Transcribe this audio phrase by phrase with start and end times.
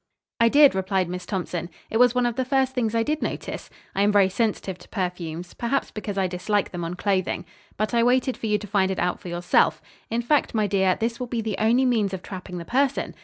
[0.39, 1.69] "I did," replied Miss Thompson.
[1.91, 3.69] "It was one of the first things I did notice.
[3.93, 7.45] I am very sensitive to perfumes; perhaps because I dislike them on clothing.
[7.77, 9.79] But I waited for you to find it out for yourself.
[10.09, 13.13] In fact, my dear, this will be the only means of trapping the person.